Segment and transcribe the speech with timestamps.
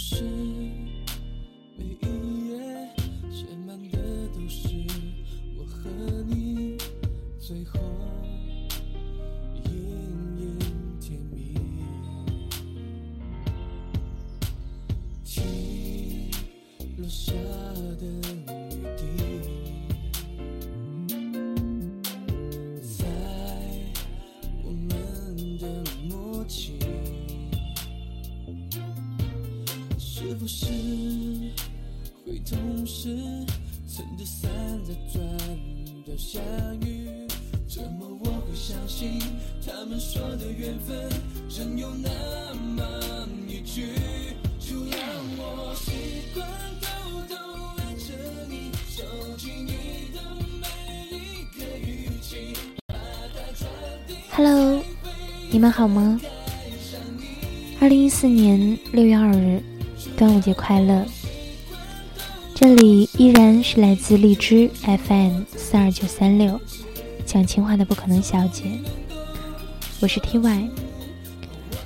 [0.00, 0.24] 是
[30.52, 30.72] 是不是
[32.26, 33.16] 会同时
[33.88, 34.50] 撑着伞
[34.84, 35.22] 在转
[36.04, 36.42] 角相
[36.80, 37.06] 遇？
[37.68, 39.20] 怎么我会相信
[39.64, 41.08] 他们说的缘分
[41.48, 42.10] 真有那
[42.76, 43.94] 么一句？
[44.58, 45.00] 就让
[45.38, 45.92] 我习
[46.34, 46.44] 惯
[46.80, 46.88] 偷
[47.28, 47.36] 偷
[47.78, 48.12] 爱着
[48.48, 49.04] 你，收
[49.36, 50.20] 集你的
[50.60, 50.66] 每
[51.16, 52.56] 一个语气。
[54.32, 54.82] Hello，
[55.52, 56.20] 你们好吗？
[57.80, 59.62] 二零一四年六月二日，
[60.16, 61.04] 端午节快乐！
[62.54, 66.60] 这里依然是来自荔枝 FM 四二九三六，
[67.24, 68.64] 讲情话的不可能小姐，
[70.00, 70.68] 我是 TY。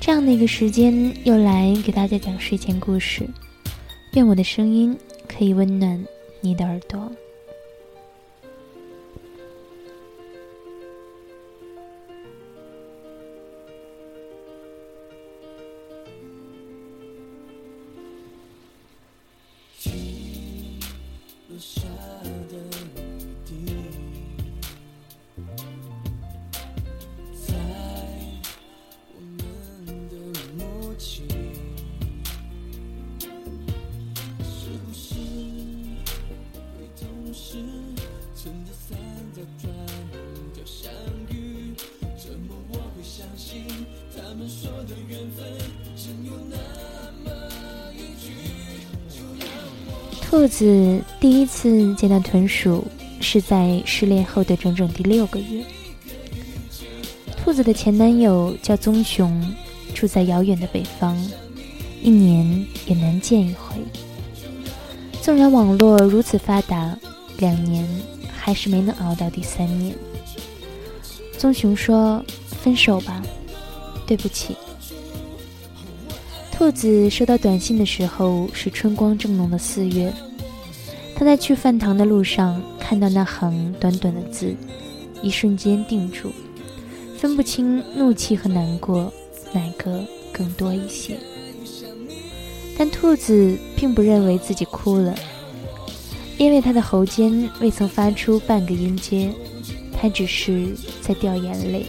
[0.00, 3.28] 这样的一个时间，又来给大家讲睡前故事，
[4.12, 4.96] 愿我的声音
[5.28, 6.04] 可以温暖
[6.40, 7.10] 你的耳朵。
[21.62, 21.80] 下
[22.50, 22.71] 的
[50.32, 52.86] 兔子第一次见到豚鼠
[53.20, 55.62] 是在失恋后的整整第六个月。
[57.36, 59.54] 兔子的前男友叫棕熊，
[59.94, 61.14] 住在遥远的北方，
[62.00, 63.76] 一年也难见一回。
[65.20, 66.96] 纵然网络如此发达，
[67.36, 67.86] 两年
[68.34, 69.94] 还是没能熬到第三年。
[71.36, 72.24] 棕熊说
[72.62, 73.22] ：“分手吧，
[74.06, 74.56] 对不起。”
[76.62, 80.12] 兔子收到短信的时候是春光正浓的四月，
[81.16, 84.54] 他在去饭堂的路上看到那行短短的字，
[85.22, 86.30] 一瞬间定住，
[87.18, 89.12] 分不清怒气和难过
[89.52, 91.18] 哪个更多一些。
[92.78, 95.12] 但兔子并不认为自己哭了，
[96.38, 99.32] 因为他的喉间未曾发出半个音阶，
[100.00, 100.68] 他只是
[101.00, 101.84] 在掉眼泪。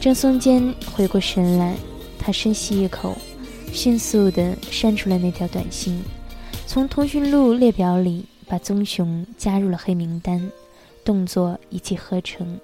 [0.00, 1.76] 郑松间回过神来。
[2.26, 3.14] 他深吸一口，
[3.70, 6.02] 迅速地删除了那条短信，
[6.66, 10.50] 从通讯录列表里把棕熊加入了黑名单，
[11.04, 12.58] 动作一气呵成，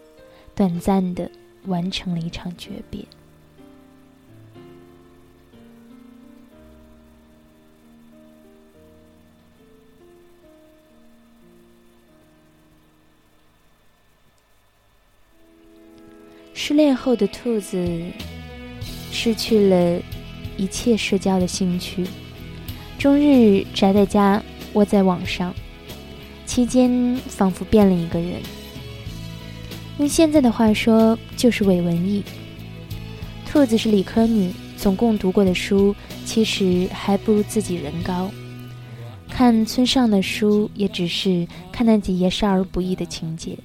[0.54, 1.30] 短暂地
[1.66, 3.04] 完成了一场诀别。
[16.54, 17.76] 失恋后的兔子。
[19.10, 20.00] 失去了
[20.56, 22.06] 一切社交的兴趣，
[22.98, 25.54] 终日宅在家，窝在网上，
[26.46, 28.34] 期间仿佛变了一个人。
[29.98, 32.22] 用现在的话说，就是伪文艺。
[33.46, 35.94] 兔子是理科女，总共读过的书
[36.24, 38.30] 其实还不如自己人高。
[39.28, 43.56] 看村上的书，也只是看那几页少儿不宜的情节。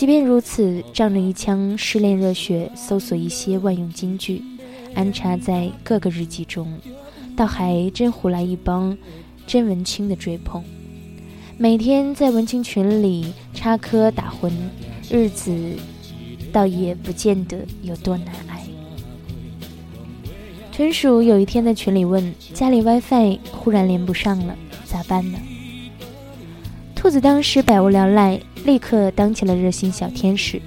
[0.00, 4.42] 即便如此，仗着一腔失恋热血，搜索一些万用金句，
[4.94, 6.72] 安插在各个日记中，
[7.36, 8.96] 倒还真唬来一帮
[9.46, 10.64] 真文青的追捧。
[11.58, 14.50] 每天在文青群里插科打诨，
[15.10, 15.54] 日子
[16.50, 18.64] 倒也不见得有多难挨。
[20.72, 24.56] 豚鼠有一天在群里问：“家里 WiFi 忽然连不上了，
[24.86, 25.38] 咋办呢？”
[26.96, 30.60] 兔子当时百无聊赖，立刻当起了热心小天使，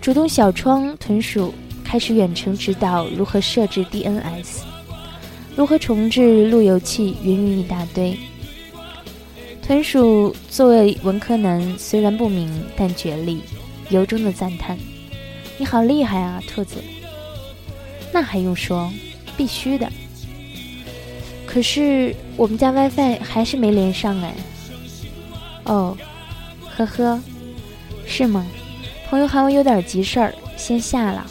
[0.00, 1.52] 主动小窗豚鼠
[1.84, 4.60] 开始远程指导如何设置 DNS，
[5.54, 8.16] 如何重置路由器，云云一大堆。
[9.60, 13.40] 豚鼠作为文科男，虽然不明，但绝力，
[13.90, 14.76] 由衷的赞叹
[15.56, 16.82] ：“你好厉害啊，兔子！”
[18.12, 18.90] 那还用说，
[19.36, 19.90] 必须的。
[21.46, 24.34] 可是我们家 WiFi 还是没连上哎。
[25.64, 25.96] 哦，
[26.86, 27.22] 呵呵，
[28.06, 28.46] 是吗？
[29.08, 31.26] 朋友喊我有点急事儿，先下了。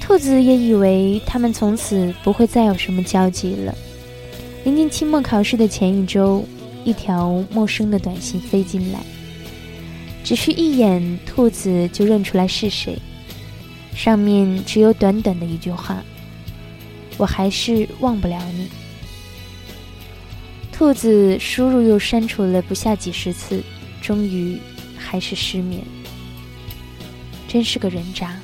[0.00, 3.74] 兔子也以为他们从此不会再有什么交集了。
[4.62, 6.44] 临近期末考试的前一周，
[6.84, 9.00] 一条陌生的短信飞进来，
[10.22, 12.98] 只是一眼，兔子就认出来是谁。
[13.94, 16.02] 上面只有短短的一句话
[17.16, 18.68] ：“我还是忘不了你。”
[20.76, 23.62] 兔子输入又删除了不下几十次，
[24.02, 24.58] 终于
[24.98, 25.80] 还是失眠。
[27.46, 28.36] 真是个人渣。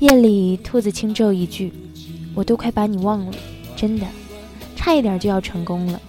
[0.00, 1.72] 夜里，兔子轻皱一句
[2.34, 3.32] ：“我都快把你忘了，
[3.76, 4.04] 真的，
[4.74, 6.02] 差一点就要成功了。”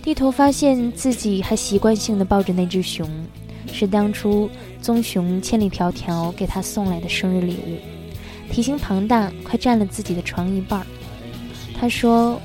[0.00, 3.10] 低头发现自己还习惯性的抱着那只熊，
[3.72, 4.48] 是当初
[4.80, 10.86] 棕熊千里迢迢给他送来的生日礼物，体型庞大，快占了自己的床一半。
[11.74, 12.40] 他说：“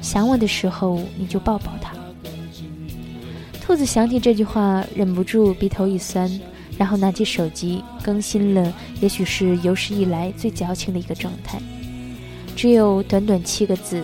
[0.00, 1.92] 想我的时候你就抱抱他。”
[3.60, 6.30] 兔子想起这句话，忍不住鼻头一酸。
[6.78, 11.60] 然后拿起手机，更新了，也许是有史以来最矫情的一个状态，
[12.56, 14.02] 只有短短七个字：“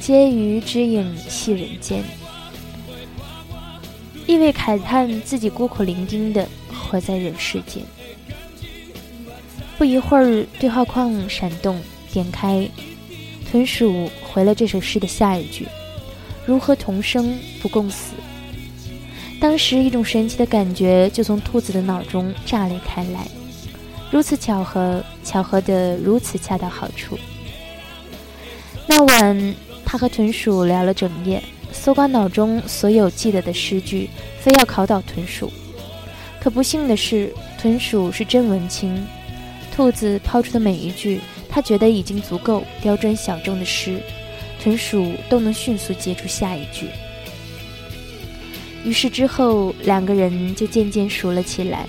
[0.00, 2.02] 皆余之影，系人间。”
[4.26, 7.84] 意味慨叹自己孤苦伶仃的活在人世间。
[9.78, 11.80] 不一会儿，对话框闪动，
[12.12, 12.68] 点开，
[13.50, 15.66] 豚鼠回了这首诗的下一句
[16.46, 18.12] ：“如何同生，不共死。”
[19.40, 23.26] 当时一种神奇的感觉就从兔子的脑中炸裂开来，
[24.10, 27.18] 如此巧合，巧合的如此恰到好处。
[28.86, 29.54] 那晚，
[29.84, 31.42] 他和豚鼠聊了整夜，
[31.72, 35.50] 搜刮脑中所有记得的诗句，非要考倒豚鼠。
[36.40, 39.04] 可不幸的是，豚鼠是真文青，
[39.74, 41.20] 兔子抛出的每一句，
[41.54, 44.00] 他觉得已经足够刁钻小众的诗，
[44.58, 46.86] 豚鼠都能迅速接出下一句。
[48.84, 51.86] 于是之后，两个人就渐渐熟了起来。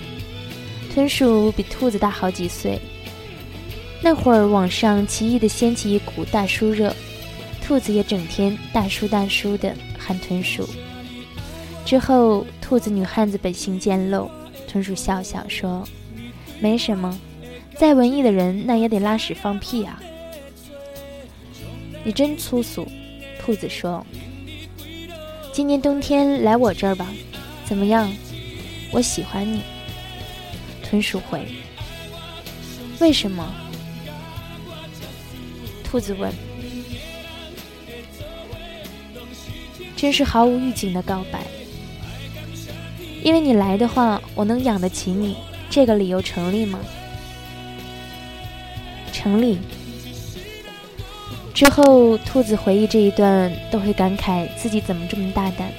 [0.92, 2.78] 豚鼠比兔子大好几岁。
[4.02, 6.94] 那会儿网上奇异的掀起一股大叔热，
[7.62, 10.68] 兔子也整天大叔大叔的喊豚鼠。
[11.86, 14.30] 之后，兔子女汉子本性渐露，
[14.68, 15.88] 豚鼠笑笑说
[16.60, 17.18] ：“没什么，
[17.76, 20.00] 再文艺的人那也得拉屎放屁啊。”
[22.04, 22.86] 你真粗俗，
[23.40, 24.04] 兔子说。
[25.52, 27.06] 今年冬天来我这儿吧，
[27.64, 28.12] 怎么样？
[28.90, 29.62] 我喜欢你。
[30.82, 31.46] 豚鼠回。
[33.00, 33.54] 为什么？
[35.82, 36.32] 兔子问。
[39.96, 41.42] 真是毫无预警的告白。
[43.22, 45.38] 因为你来的话，我能养得起你，
[45.70, 46.78] 这个理由成立吗？
[49.24, 49.56] 成立。
[51.54, 55.72] 之后，兔子回忆这一段，都会感慨自己怎么这么大胆。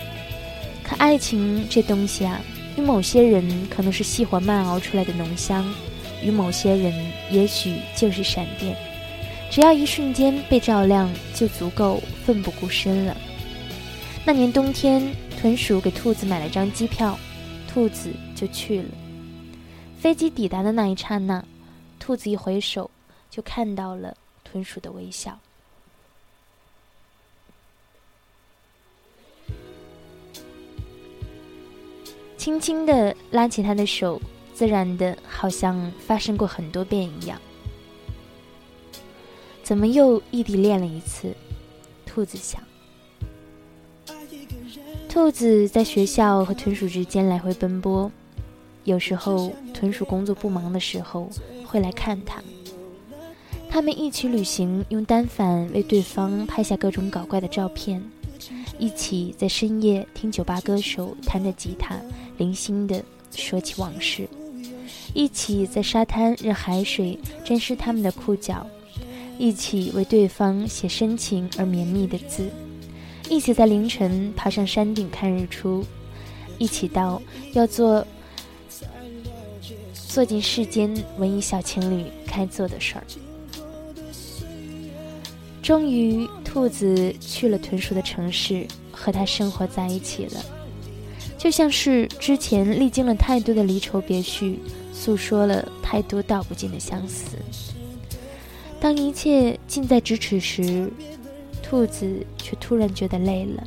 [0.83, 2.41] 可爱情这东西啊，
[2.75, 5.63] 与某些人可能是细火慢熬出来的浓香，
[6.23, 6.91] 与某些人
[7.29, 8.75] 也许就是闪电，
[9.51, 13.15] 只要一瞬间被照亮，就足够奋不顾身了。
[14.25, 15.03] 那年冬天，
[15.39, 17.15] 豚鼠给兔子买了张机票，
[17.71, 18.85] 兔子就去了。
[19.99, 21.43] 飞机抵达的那一刹那，
[21.99, 22.89] 兔子一回首，
[23.35, 24.15] 就看到了
[24.45, 25.37] 豚鼠的微笑。
[32.37, 34.21] 轻轻的拉起他的手，
[34.53, 37.37] 自然的，好像发生过很多遍一样。
[39.61, 41.35] 怎么又异地恋了一次？
[42.05, 42.63] 兔子想。
[45.09, 48.09] 兔子在学校和豚鼠之间来回奔波，
[48.85, 51.29] 有时候豚鼠工作不忙的时候
[51.65, 52.41] 会来看他。
[53.75, 58.01] 他们一起旅行，用单反为对方拍下各种搞怪的照片，
[58.79, 61.99] 一起在深夜听酒吧歌手弹着吉他。
[62.37, 64.29] 零星的说起往事，
[65.13, 68.65] 一起在沙滩任海水沾湿他们的裤脚，
[69.37, 72.49] 一起为对方写深情而绵密的字，
[73.29, 75.83] 一起在凌晨爬上山顶看日出，
[76.57, 78.07] 一起到要做
[79.91, 83.03] 做尽世间文艺小情侣该做的事儿。
[85.65, 90.45] 终于，兔子去了豚鼠的城市，和它生活在一起了。
[91.39, 94.59] 就像是之前历经了太多的离愁别绪，
[94.93, 97.37] 诉说了太多道不尽的相思。
[98.79, 100.87] 当一切近在咫尺时，
[101.63, 103.63] 兔子却突然觉得累了，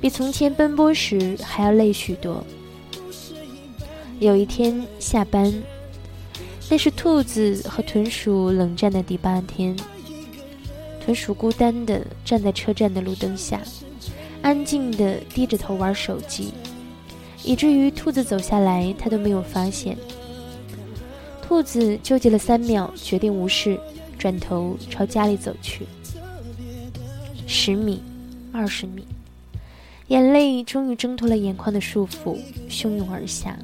[0.00, 2.42] 比从前奔波时还要累许多。
[4.20, 5.52] 有一天下班，
[6.70, 9.76] 那是兔子和豚鼠冷战的第八天。
[11.04, 13.60] 豚鼠孤单地站在车站的路灯下，
[14.40, 16.54] 安静地低着头玩手机，
[17.42, 19.98] 以至于兔子走下来，他都没有发现。
[21.42, 23.78] 兔子纠结了三秒，决定无视，
[24.18, 25.86] 转头朝家里走去。
[27.46, 28.02] 十米，
[28.50, 29.06] 二十米，
[30.08, 32.38] 眼泪终于挣脱了眼眶的束缚，
[32.70, 33.58] 汹涌而下。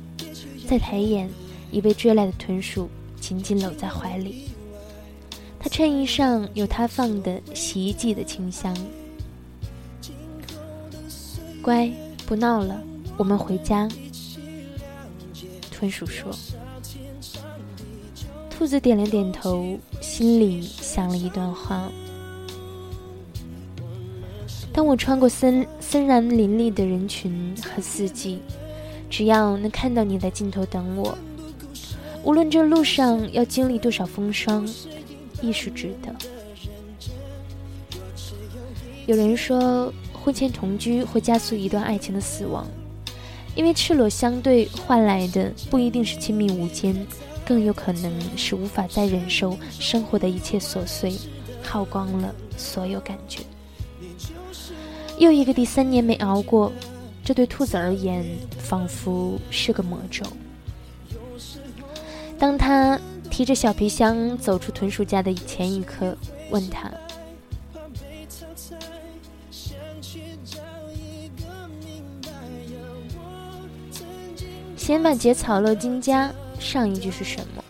[0.69, 1.27] 再抬眼，
[1.71, 4.50] 已被追来的豚鼠紧紧搂在怀里。
[5.63, 8.75] 他衬衣上有他放的洗衣剂的清香。
[11.61, 11.93] 乖，
[12.27, 12.83] 不闹了，
[13.19, 13.87] 我们回家。
[15.71, 16.35] 豚鼠说。
[18.49, 21.91] 兔子点了点头，心里想了一段话。
[24.73, 28.41] 当我穿过森森然林立的人群和四季，
[29.11, 31.17] 只要能看到你在尽头等我，
[32.23, 34.67] 无论这路上要经历多少风霜，
[35.41, 36.15] 亦是值得。
[39.07, 42.67] 有人说，婚前同居会加速一段爱情的死亡，
[43.55, 47.07] 因为赤裸相对换来的不一定是亲密无间。
[47.43, 51.17] 更有可能是无法再忍受生活的一切琐碎，
[51.65, 53.41] 耗光了所有感觉。
[55.19, 56.71] 又一个第三年没熬过，
[57.25, 58.25] 这对兔子而言
[58.57, 60.25] 仿佛是个魔咒。
[62.39, 62.97] 当他
[63.41, 66.15] 提着小皮箱走出豚鼠家的前一刻，
[66.51, 66.93] 问他
[74.77, 76.31] ：“先把结草乐金家。”
[76.61, 77.65] 上一句是什么？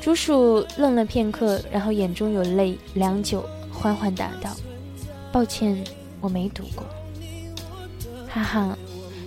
[0.00, 4.56] 竹鼠愣了片刻，然后眼中有泪，良久，缓缓答道
[5.30, 5.84] ：“抱歉，
[6.22, 6.82] 我没读过。”
[8.26, 8.78] 哈哈，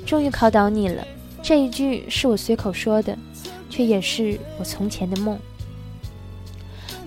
[0.08, 1.06] 终于考倒你了。
[1.44, 3.16] 这一句是我随口说的，
[3.72, 5.40] 却也是我从前的梦。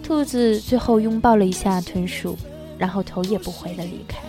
[0.03, 2.37] 兔子最后拥抱了一下豚鼠，
[2.77, 4.24] 然后头也不回的离开。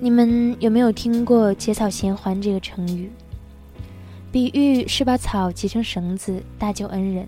[0.00, 3.10] 你们有没有听过“结草衔环”这个成语？
[4.30, 7.26] 比喻是把草结成绳子，搭救恩人。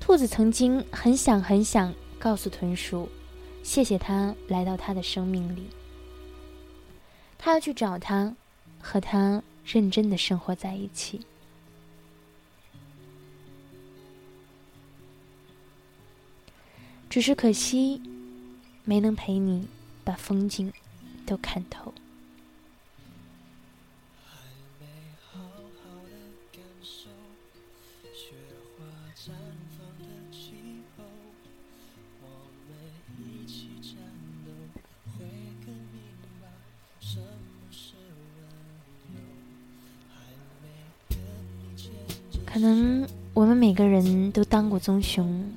[0.00, 3.08] 兔子曾经很想很想告诉豚鼠，
[3.62, 5.68] 谢谢他来到他的生命里。
[7.38, 8.34] 他要去找他，
[8.80, 11.20] 和他认真的生活在一起。
[17.08, 18.02] 只是可惜，
[18.84, 19.68] 没能陪你
[20.02, 20.72] 把风景。
[21.26, 21.92] 都看透。
[42.46, 45.52] 可能我们每个人都当过棕熊，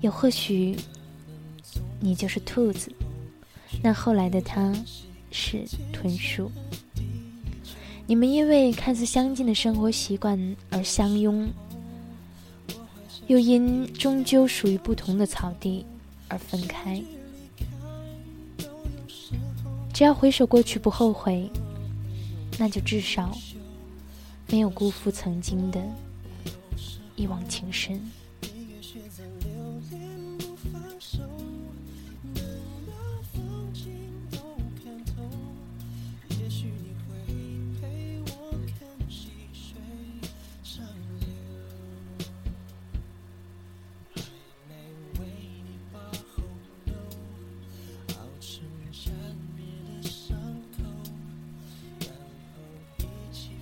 [0.00, 0.76] 又或许
[1.98, 2.92] 你就是兔子。
[3.84, 4.72] 那后来的他，
[5.30, 5.62] 是
[5.92, 6.50] 豚鼠。
[8.06, 11.46] 你们因为看似相近的生活习惯而相拥，
[13.26, 15.84] 又因终究属于不同的草地
[16.28, 16.98] 而分开。
[19.92, 21.50] 只要回首过去不后悔，
[22.58, 23.36] 那就至少
[24.48, 25.78] 没有辜负曾经的
[27.16, 28.00] 一往情深。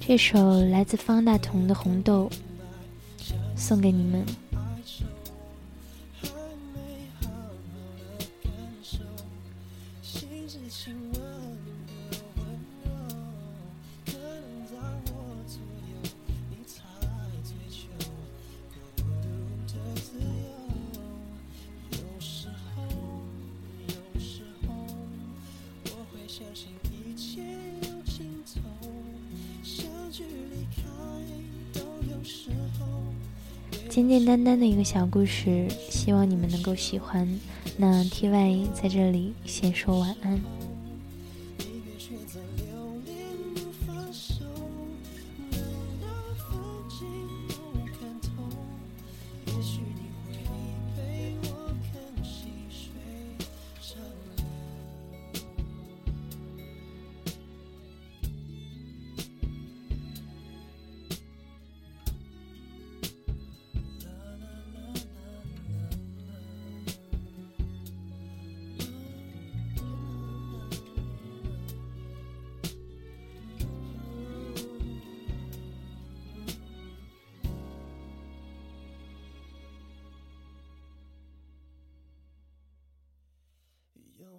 [0.05, 2.29] 这首来自方大同的《红豆》，
[3.57, 4.27] 送给你们。
[33.95, 37.29] 简简单单的一个小故事，希望你们能够喜欢。
[37.77, 40.41] 那 T Y 在这里先说晚安。